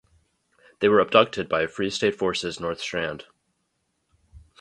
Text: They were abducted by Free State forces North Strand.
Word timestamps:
They 0.79 0.89
were 0.89 0.99
abducted 0.99 1.47
by 1.47 1.67
Free 1.67 1.91
State 1.91 2.15
forces 2.15 2.59
North 2.59 2.79
Strand. 2.79 3.25